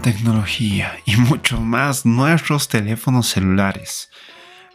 [0.00, 4.10] tecnología y mucho más nuestros teléfonos celulares.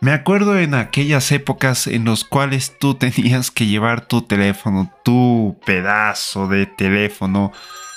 [0.01, 5.59] Me acuerdo en aquellas épocas en las cuales tú tenías que llevar tu teléfono, tu
[5.65, 7.51] pedazo de teléfono,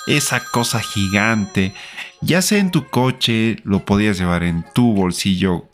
[0.07, 1.73] esa cosa gigante,
[2.21, 5.69] ya sea en tu coche, lo podías llevar en tu bolsillo,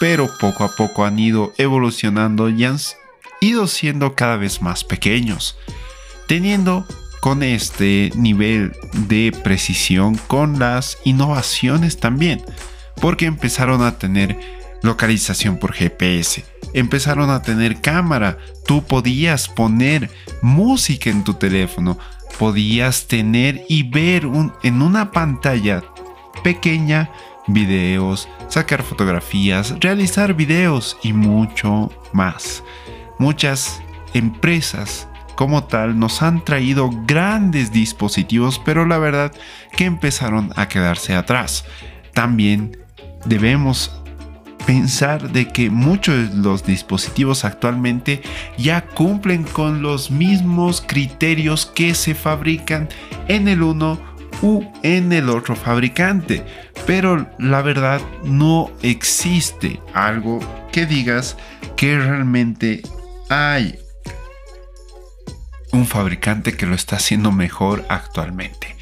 [0.00, 2.78] pero poco a poco han ido evolucionando y han
[3.40, 5.56] ido siendo cada vez más pequeños,
[6.26, 6.86] teniendo
[7.20, 8.72] con este nivel
[9.08, 12.42] de precisión con las innovaciones también,
[13.00, 14.38] porque empezaron a tener
[14.82, 16.44] localización por GPS,
[16.74, 20.10] empezaron a tener cámara, tú podías poner
[20.42, 21.96] música en tu teléfono,
[22.38, 24.28] podías tener y ver
[24.62, 25.82] en una pantalla
[26.42, 27.10] pequeña
[27.46, 32.62] videos, sacar fotografías, realizar videos y mucho más.
[33.18, 33.82] Muchas
[34.14, 39.32] empresas como tal nos han traído grandes dispositivos, pero la verdad
[39.76, 41.64] que empezaron a quedarse atrás.
[42.12, 42.76] También
[43.24, 44.01] debemos
[44.66, 48.22] pensar de que muchos de los dispositivos actualmente
[48.56, 52.88] ya cumplen con los mismos criterios que se fabrican
[53.28, 53.98] en el uno
[54.42, 56.44] u en el otro fabricante.
[56.86, 60.40] Pero la verdad no existe algo
[60.72, 61.36] que digas
[61.76, 62.82] que realmente
[63.28, 63.78] hay
[65.72, 68.76] un fabricante que lo está haciendo mejor actualmente.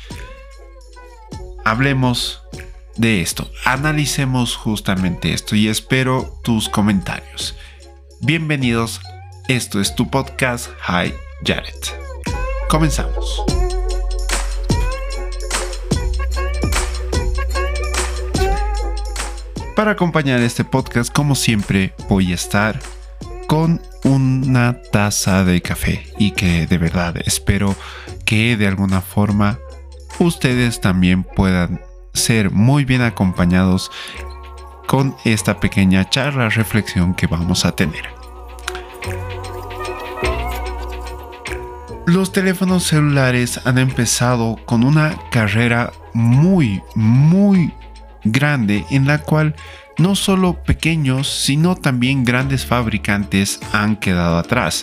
[1.64, 2.42] Hablemos
[2.96, 7.56] de esto, analicemos justamente esto y espero tus comentarios.
[8.20, 9.00] Bienvenidos,
[9.48, 11.74] esto es tu podcast Hi Jared.
[12.68, 13.42] Comenzamos.
[19.76, 22.80] Para acompañar este podcast, como siempre, voy a estar
[23.46, 27.74] con una taza de café y que de verdad espero
[28.24, 29.58] que de alguna forma
[30.18, 31.80] ustedes también puedan
[32.14, 33.90] ser muy bien acompañados
[34.86, 38.20] con esta pequeña charla reflexión que vamos a tener.
[42.06, 47.72] Los teléfonos celulares han empezado con una carrera muy, muy
[48.24, 49.54] grande en la cual
[49.96, 54.82] no solo pequeños, sino también grandes fabricantes han quedado atrás.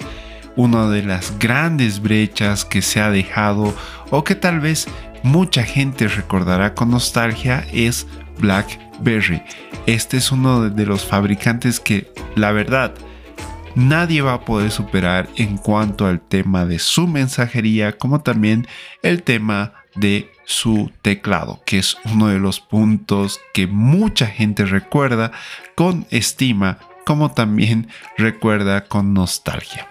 [0.56, 3.76] Una de las grandes brechas que se ha dejado
[4.10, 4.88] o que tal vez
[5.24, 8.08] mucha gente recordará con nostalgia es
[8.40, 9.42] BlackBerry.
[9.86, 12.94] Este es uno de los fabricantes que, la verdad,
[13.76, 18.68] nadie va a poder superar en cuanto al tema de su mensajería, como también
[19.04, 25.32] el tema de su teclado, que es uno de los puntos que mucha gente recuerda
[25.76, 29.88] con estima, como también recuerda con nostalgia.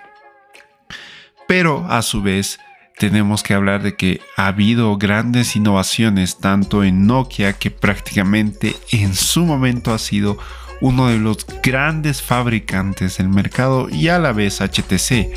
[1.47, 2.59] Pero a su vez,
[2.99, 9.15] tenemos que hablar de que ha habido grandes innovaciones tanto en Nokia que prácticamente en
[9.15, 10.39] su momento ha sido
[10.81, 15.29] uno de los grandes fabricantes del mercado y a la vez HTC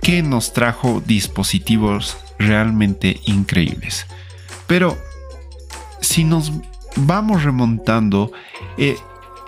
[0.00, 4.06] que nos trajo dispositivos realmente increíbles.
[4.66, 4.98] Pero
[6.00, 6.52] si nos
[6.96, 8.32] vamos remontando,
[8.78, 8.96] eh,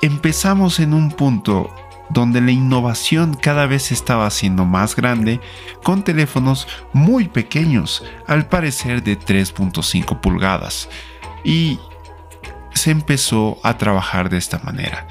[0.03, 1.75] empezamos en un punto
[2.15, 5.41] donde la innovación cada vez estaba siendo más grande
[5.83, 10.89] con teléfonos muy pequeños, al parecer de 3.5 pulgadas.
[11.45, 11.79] Y
[12.73, 15.07] se empezó a trabajar de esta manera.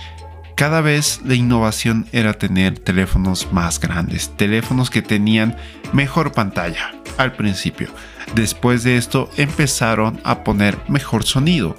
[0.55, 5.57] Cada vez la innovación era tener teléfonos más grandes, teléfonos que tenían
[5.91, 7.89] mejor pantalla al principio.
[8.35, 11.75] Después de esto empezaron a poner mejor sonido,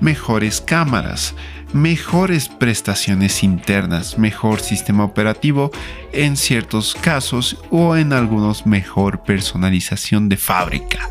[0.00, 1.34] mejores cámaras,
[1.72, 5.70] mejores prestaciones internas, mejor sistema operativo
[6.12, 11.08] en ciertos casos o en algunos mejor personalización de fábrica.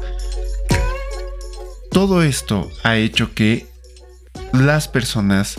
[1.92, 3.68] Todo esto ha hecho que
[4.52, 5.56] las personas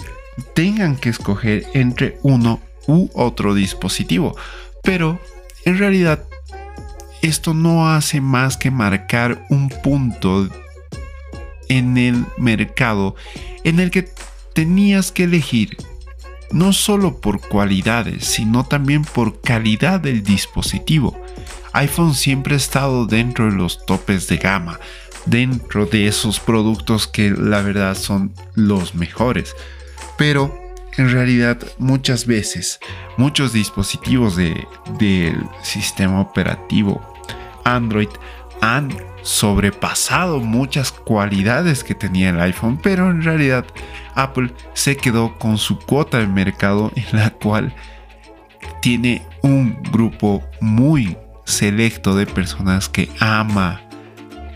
[0.55, 4.37] tengan que escoger entre uno u otro dispositivo.
[4.83, 5.19] Pero
[5.65, 6.25] en realidad
[7.23, 10.49] esto no hace más que marcar un punto
[11.69, 13.17] en el mercado
[13.65, 14.09] en el que
[14.53, 15.77] tenías que elegir
[16.53, 21.21] no solo por cualidades, sino también por calidad del dispositivo.
[21.73, 24.79] iPhone siempre ha estado dentro de los topes de gama,
[25.27, 29.55] dentro de esos productos que la verdad son los mejores
[30.17, 30.59] pero
[30.97, 32.81] en realidad muchas veces
[33.17, 37.01] muchos dispositivos del sistema operativo
[37.65, 38.09] Android
[38.61, 43.67] han sobrepasado muchas cualidades que tenía el iPhone, pero en realidad
[44.15, 47.75] Apple se quedó con su cuota de mercado en la cual
[48.81, 53.81] tiene un grupo muy selecto de personas que ama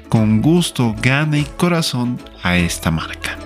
[0.08, 3.36] con gusto, gana y corazón a esta marca.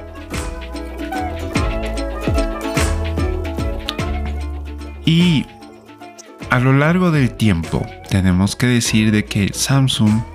[5.07, 5.47] Y
[6.51, 10.34] a lo largo del tiempo tenemos que decir de que Samsung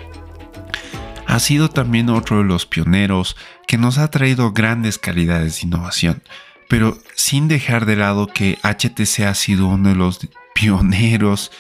[1.30, 3.38] ha sido también otro de los pioneros
[3.68, 6.24] que nos ha traído grandes calidades de innovación,
[6.68, 11.52] pero sin dejar de lado que HTC ha sido uno de los pioneros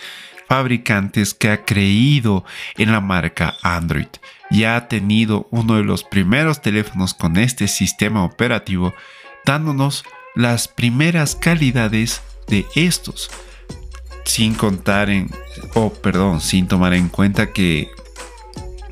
[0.48, 2.44] fabricantes que ha creído
[2.77, 4.07] en la marca Android
[4.50, 8.95] y ha tenido uno de los primeros teléfonos con este sistema operativo,
[9.45, 13.30] dándonos las primeras calidades de estos.
[14.25, 15.30] Sin contar en,
[15.75, 17.92] o perdón, sin tomar en cuenta que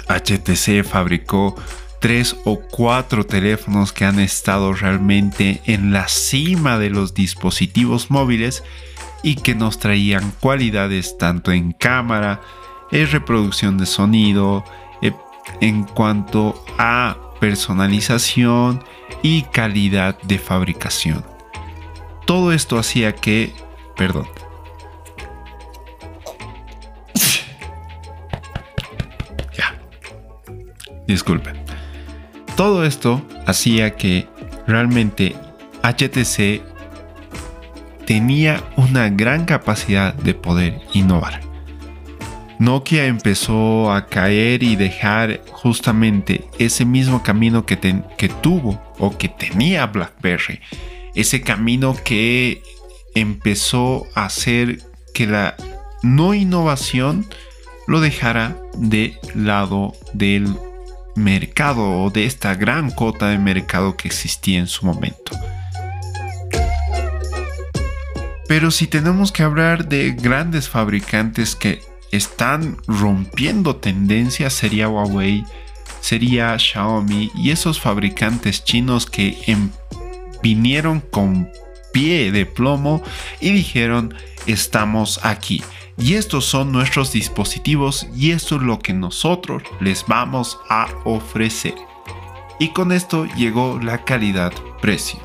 [0.09, 1.55] HTC fabricó
[1.99, 8.63] tres o cuatro teléfonos que han estado realmente en la cima de los dispositivos móviles
[9.23, 12.41] y que nos traían cualidades tanto en cámara,
[12.91, 14.63] en reproducción de sonido,
[15.01, 15.13] eh,
[15.59, 18.83] en cuanto a personalización
[19.23, 21.25] y calidad de fabricación.
[22.25, 23.53] Todo esto hacía que,
[23.95, 24.27] perdón,
[31.07, 31.55] Disculpen.
[32.55, 34.27] Todo esto hacía que
[34.67, 35.35] realmente
[35.83, 36.61] HTC
[38.05, 41.41] tenía una gran capacidad de poder innovar.
[42.59, 47.77] Nokia empezó a caer y dejar justamente ese mismo camino que,
[48.17, 50.59] que tuvo o que tenía BlackBerry.
[51.13, 52.63] Ese camino que
[53.13, 54.79] empezó a hacer
[55.13, 55.55] que la
[56.01, 57.25] no innovación
[57.87, 60.55] lo dejara de lado del
[61.17, 65.31] mercado o de esta gran cota de mercado que existía en su momento.
[68.47, 71.81] Pero si tenemos que hablar de grandes fabricantes que
[72.11, 75.43] están rompiendo tendencias, sería Huawei,
[75.99, 79.69] sería Xiaomi y esos fabricantes chinos que em,
[80.41, 81.49] vinieron con
[81.91, 83.03] pie de plomo
[83.41, 84.13] y dijeron
[84.45, 85.61] estamos aquí.
[85.97, 91.73] Y estos son nuestros dispositivos y esto es lo que nosotros les vamos a ofrecer.
[92.59, 95.19] Y con esto llegó la calidad-precio.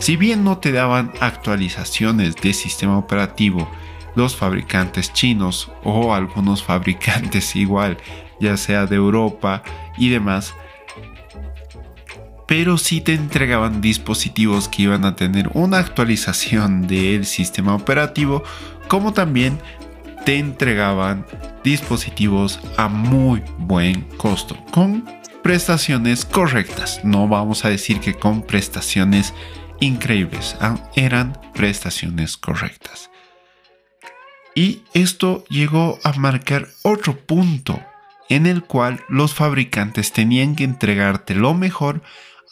[0.00, 3.70] Si bien no te daban actualizaciones de sistema operativo,
[4.16, 7.98] los fabricantes chinos o algunos fabricantes igual,
[8.40, 9.62] ya sea de Europa
[9.96, 10.54] y demás,
[12.46, 18.42] pero sí te entregaban dispositivos que iban a tener una actualización del sistema operativo,
[18.88, 19.60] como también
[20.28, 21.24] te entregaban
[21.64, 25.02] dispositivos a muy buen costo, con
[25.42, 27.00] prestaciones correctas.
[27.02, 29.32] No vamos a decir que con prestaciones
[29.80, 33.10] increíbles, ah, eran prestaciones correctas.
[34.54, 37.82] Y esto llegó a marcar otro punto
[38.28, 42.02] en el cual los fabricantes tenían que entregarte lo mejor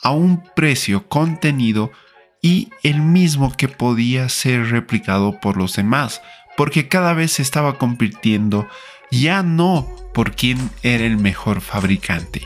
[0.02, 1.92] a un precio contenido
[2.40, 6.22] y el mismo que podía ser replicado por los demás
[6.56, 8.66] porque cada vez se estaba compitiendo
[9.10, 12.42] ya no por quién era el mejor fabricante,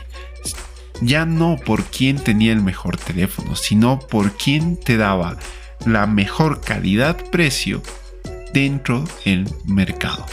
[1.01, 5.37] ya no por quién tenía el mejor teléfono, sino por quién te daba
[5.85, 7.81] la mejor calidad-precio
[8.53, 10.25] dentro del mercado.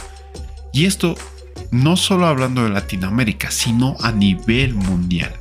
[0.73, 1.15] Y esto
[1.71, 5.35] no solo hablando de Latinoamérica, sino a nivel mundial.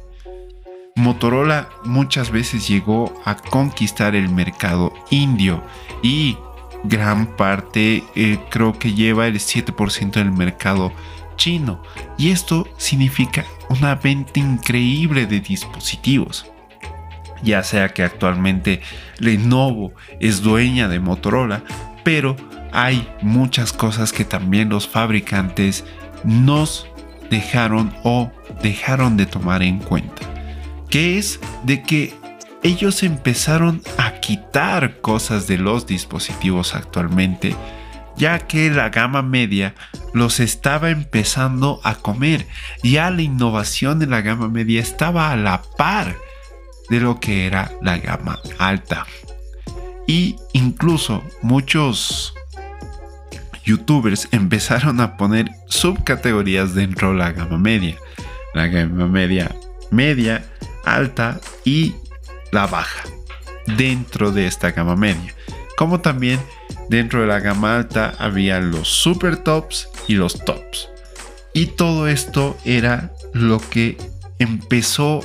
[0.95, 5.63] Motorola muchas veces llegó a conquistar el mercado indio
[6.01, 6.38] y
[6.84, 10.91] gran parte, eh, creo que lleva el 7% del mercado
[11.36, 11.81] chino.
[12.17, 16.46] Y esto significa una venta increíble de dispositivos.
[17.43, 18.81] Ya sea que actualmente
[19.19, 21.63] Lenovo es dueña de Motorola,
[22.03, 22.36] pero
[22.72, 25.86] hay muchas cosas que también los fabricantes
[26.24, 26.88] nos
[27.29, 28.31] dejaron o
[28.62, 30.22] dejaron de tomar en cuenta.
[30.89, 32.13] Que es de que
[32.67, 37.55] ellos empezaron a quitar cosas de los dispositivos actualmente,
[38.17, 39.74] ya que la gama media
[40.13, 42.45] los estaba empezando a comer.
[42.83, 46.15] Ya la innovación de la gama media estaba a la par
[46.89, 49.05] de lo que era la gama alta.
[50.07, 52.33] Y incluso muchos
[53.63, 57.95] youtubers empezaron a poner subcategorías dentro de la gama media.
[58.53, 59.55] La gama media
[59.91, 60.43] media,
[60.86, 61.95] alta y
[62.51, 63.03] la baja
[63.65, 65.33] dentro de esta gama media.
[65.77, 66.39] Como también
[66.89, 70.89] dentro de la gama alta había los super tops y los tops.
[71.53, 73.97] Y todo esto era lo que
[74.39, 75.21] empezó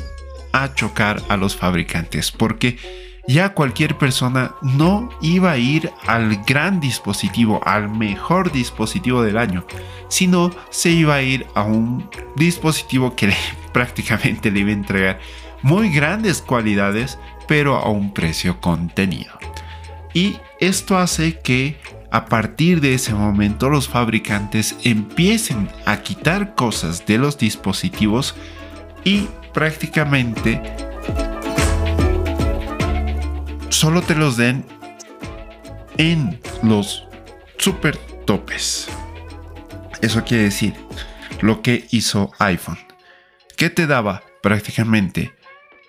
[0.53, 2.79] a chocar a los fabricantes, porque
[3.27, 9.65] ya cualquier persona no iba a ir al gran dispositivo, al mejor dispositivo del año,
[10.09, 13.33] sino se iba a ir a un dispositivo que
[13.73, 15.21] prácticamente le iba a entregar
[15.63, 19.33] muy grandes cualidades, pero a un precio contenido.
[20.15, 21.79] Y esto hace que
[22.11, 28.35] a partir de ese momento los fabricantes empiecen a quitar cosas de los dispositivos
[29.03, 30.61] y prácticamente
[33.71, 34.67] solo te los den
[35.97, 37.05] en los
[37.57, 38.89] super topes.
[40.03, 40.75] Eso quiere decir
[41.41, 42.79] lo que hizo iPhone,
[43.57, 45.33] que te daba prácticamente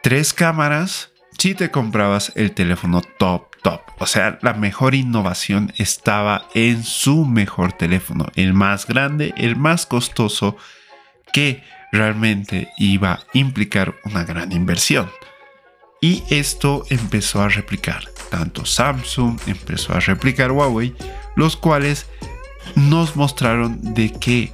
[0.03, 3.81] tres cámaras si te comprabas el teléfono top top.
[3.99, 9.85] O sea, la mejor innovación estaba en su mejor teléfono, el más grande, el más
[9.85, 10.57] costoso,
[11.31, 15.09] que realmente iba a implicar una gran inversión.
[16.01, 20.93] Y esto empezó a replicar, tanto Samsung empezó a replicar Huawei,
[21.37, 22.07] los cuales
[22.75, 24.53] nos mostraron de que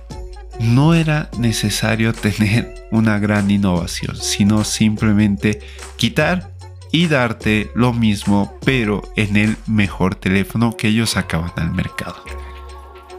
[0.59, 5.61] no era necesario tener una gran innovación, sino simplemente
[5.95, 6.51] quitar
[6.91, 12.23] y darte lo mismo, pero en el mejor teléfono que ellos sacaban al mercado.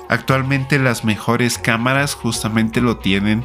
[0.09, 3.45] Actualmente las mejores cámaras justamente lo tienen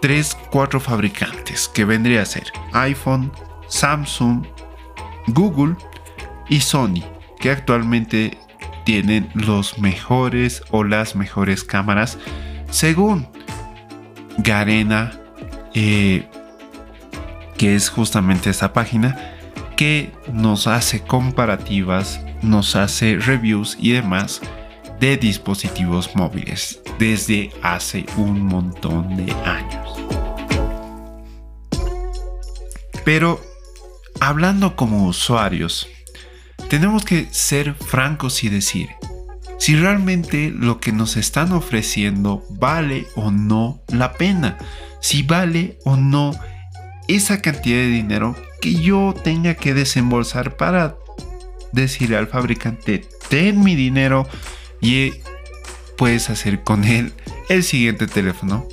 [0.00, 3.30] 3, eh, 4 fabricantes, que vendría a ser iPhone,
[3.68, 4.46] Samsung,
[5.26, 5.76] Google
[6.48, 7.04] y Sony,
[7.38, 8.38] que actualmente
[8.84, 12.18] tienen los mejores o las mejores cámaras
[12.70, 13.28] según
[14.38, 15.12] Garena,
[15.74, 16.26] eh,
[17.56, 19.32] que es justamente esta página
[19.76, 24.40] que nos hace comparativas, nos hace reviews y demás
[25.00, 29.94] de dispositivos móviles desde hace un montón de años.
[33.04, 33.40] Pero
[34.20, 35.88] hablando como usuarios,
[36.68, 38.88] tenemos que ser francos y decir
[39.58, 44.58] si realmente lo que nos están ofreciendo vale o no la pena,
[45.00, 46.38] si vale o no
[47.08, 50.96] esa cantidad de dinero que yo tenga que desembolsar para
[51.72, 54.28] decirle al fabricante, ten mi dinero
[54.80, 55.12] y
[55.96, 57.12] puedes hacer con él
[57.48, 58.66] el siguiente teléfono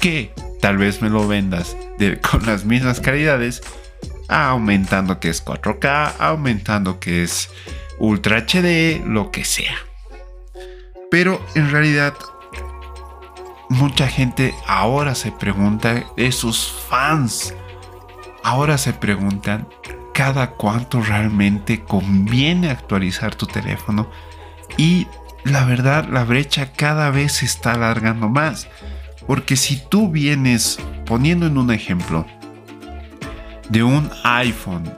[0.00, 1.76] que tal vez me lo vendas
[2.30, 3.62] con las mismas calidades,
[4.28, 7.50] aumentando que es 4K, aumentando que es
[7.98, 9.76] Ultra HD, lo que sea.
[11.10, 12.14] Pero en realidad
[13.68, 17.54] mucha gente ahora se pregunta, esos fans
[18.42, 19.68] ahora se preguntan
[20.12, 24.10] cada cuánto realmente conviene actualizar tu teléfono
[24.76, 25.06] y
[25.44, 28.68] la verdad la brecha cada vez se está alargando más.
[29.26, 32.26] Porque si tú vienes poniendo en un ejemplo
[33.68, 34.92] de un iPhone,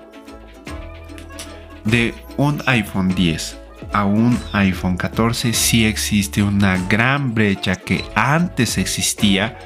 [1.84, 3.58] de un iPhone 10
[3.92, 9.58] a un iPhone 14, sí existe una gran brecha que antes existía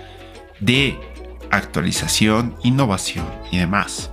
[0.61, 0.99] de
[1.51, 4.11] actualización, innovación y demás.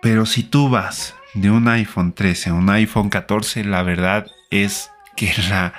[0.00, 4.90] Pero si tú vas de un iPhone 13 a un iPhone 14, la verdad es
[5.16, 5.74] que la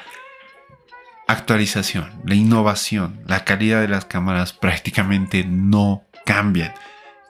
[1.27, 6.73] actualización, la innovación, la calidad de las cámaras prácticamente no cambian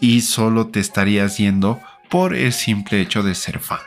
[0.01, 1.79] y solo te estarías yendo
[2.09, 3.79] por el simple hecho de ser fan.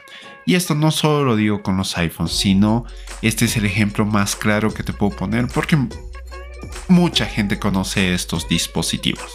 [0.47, 2.87] Y esto no solo lo digo con los iPhones, sino
[3.21, 5.76] este es el ejemplo más claro que te puedo poner porque
[6.88, 9.30] mucha gente conoce estos dispositivos.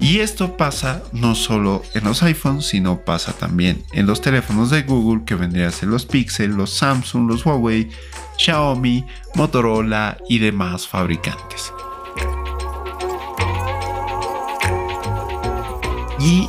[0.00, 4.82] Y esto pasa no solo en los iPhones, sino pasa también en los teléfonos de
[4.82, 7.90] Google, que vendrían a ser los Pixel, los Samsung, los Huawei,
[8.38, 9.04] Xiaomi,
[9.34, 11.72] Motorola y demás fabricantes.
[16.20, 16.48] Y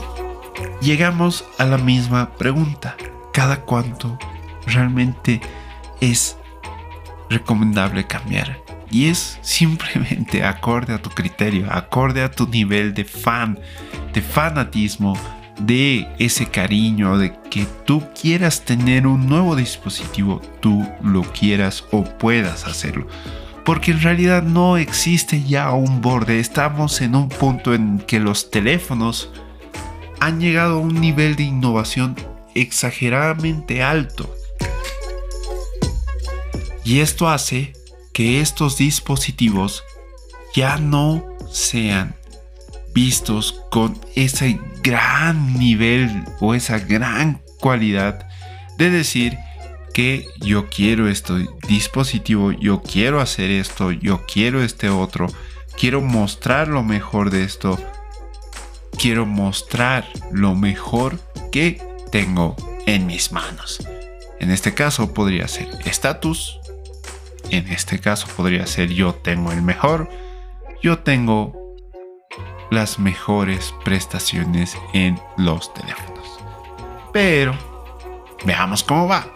[0.81, 2.95] llegamos a la misma pregunta.
[3.33, 4.17] ¿Cada cuánto
[4.65, 5.41] realmente
[6.01, 6.37] es
[7.29, 8.59] recomendable cambiar?
[8.91, 13.59] Y es simplemente acorde a tu criterio, acorde a tu nivel de fan,
[14.13, 15.15] de fanatismo,
[15.59, 22.03] de ese cariño, de que tú quieras tener un nuevo dispositivo, tú lo quieras o
[22.03, 23.07] puedas hacerlo.
[23.65, 28.49] Porque en realidad no existe ya un borde, estamos en un punto en que los
[28.49, 29.29] teléfonos
[30.19, 32.15] han llegado a un nivel de innovación
[32.55, 34.33] exageradamente alto.
[36.83, 37.73] Y esto hace
[38.13, 39.83] que estos dispositivos
[40.53, 42.15] ya no sean
[42.93, 48.27] vistos con ese gran nivel o esa gran cualidad
[48.77, 49.37] de decir
[49.93, 55.27] que yo quiero este dispositivo, yo quiero hacer esto, yo quiero este otro,
[55.77, 57.77] quiero mostrar lo mejor de esto,
[58.99, 61.19] quiero mostrar lo mejor
[61.51, 63.79] que tengo en mis manos.
[64.39, 66.59] En este caso podría ser estatus,
[67.49, 70.09] en este caso podría ser yo tengo el mejor,
[70.83, 71.53] yo tengo
[72.71, 76.39] las mejores prestaciones en los teléfonos.
[77.13, 77.57] Pero
[78.45, 79.33] veamos cómo va.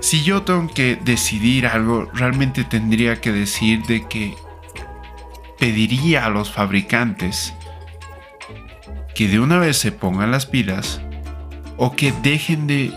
[0.00, 4.36] Si yo tengo que decidir algo, realmente tendría que decir de que
[5.58, 7.52] pediría a los fabricantes
[9.16, 11.00] que de una vez se pongan las pilas
[11.78, 12.92] o que dejen de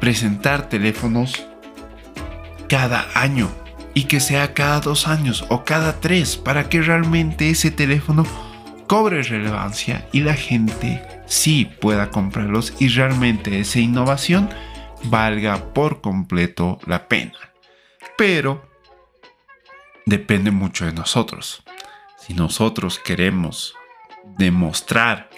[0.00, 1.46] presentar teléfonos
[2.68, 3.48] cada año
[3.94, 8.26] y que sea cada dos años o cada tres para que realmente ese teléfono
[8.88, 14.50] cobre relevancia y la gente sí pueda comprarlos y realmente esa innovación
[15.04, 17.38] valga por completo la pena.
[18.18, 18.68] Pero
[20.06, 21.62] depende mucho de nosotros.
[22.18, 23.76] Si nosotros queremos
[24.36, 25.30] demostrar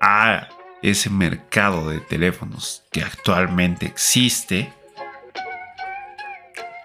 [0.00, 0.48] a
[0.82, 4.72] ese mercado de teléfonos que actualmente existe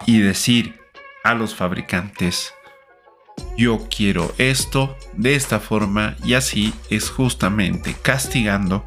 [0.06, 0.80] y decir
[1.22, 2.52] a los fabricantes
[3.56, 8.84] yo quiero esto de esta forma y así es justamente castigando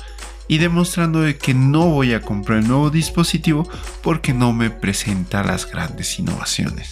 [0.47, 3.67] y demostrando de que no voy a comprar el nuevo dispositivo
[4.01, 6.89] porque no me presenta las grandes innovaciones.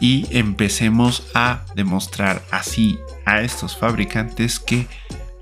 [0.00, 4.88] Y empecemos a demostrar así a estos fabricantes que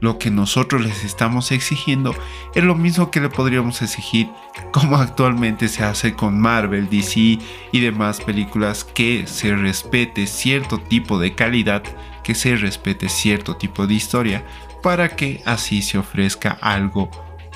[0.00, 2.14] lo que nosotros les estamos exigiendo
[2.54, 4.28] es lo mismo que le podríamos exigir
[4.72, 7.38] como actualmente se hace con Marvel, DC
[7.72, 11.82] y demás películas que se respete cierto tipo de calidad,
[12.24, 14.44] que se respete cierto tipo de historia
[14.82, 17.10] para que así se ofrezca algo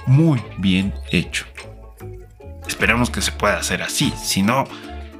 [0.07, 1.47] muy bien hecho.
[2.67, 4.65] Esperamos que se pueda hacer así, si no,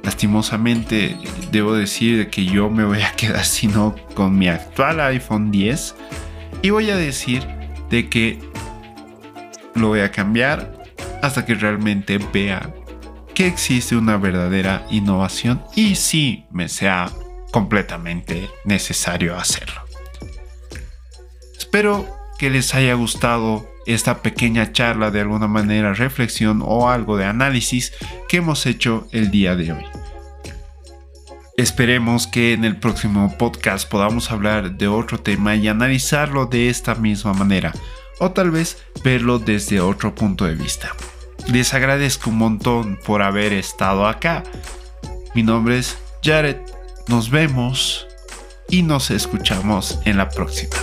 [0.03, 1.17] lastimosamente
[1.51, 5.95] debo decir que yo me voy a quedar sino con mi actual iPhone 10
[6.65, 7.45] y voy a decir
[7.91, 8.39] de que
[9.75, 10.83] lo voy a cambiar
[11.21, 12.73] hasta que realmente vea
[13.35, 17.11] que existe una verdadera innovación y si me sea
[17.51, 19.79] completamente necesario hacerlo.
[21.55, 27.25] Espero que les haya gustado esta pequeña charla de alguna manera, reflexión o algo de
[27.25, 27.93] análisis
[28.27, 29.85] que hemos hecho el día de hoy.
[31.57, 36.95] Esperemos que en el próximo podcast podamos hablar de otro tema y analizarlo de esta
[36.95, 37.71] misma manera,
[38.19, 40.93] o tal vez verlo desde otro punto de vista.
[41.47, 44.43] Les agradezco un montón por haber estado acá.
[45.33, 46.57] Mi nombre es Jared,
[47.07, 48.05] nos vemos
[48.69, 50.75] y nos escuchamos en la próxima.